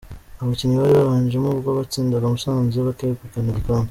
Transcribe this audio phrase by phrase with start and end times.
[0.41, 3.79] Abakinnyi bari babanjemo ubwo batsindaga Musanze bakegukana igikombe.